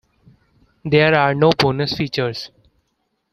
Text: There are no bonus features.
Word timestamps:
There 0.83 1.13
are 1.13 1.35
no 1.35 1.51
bonus 1.51 1.93
features. 1.95 2.49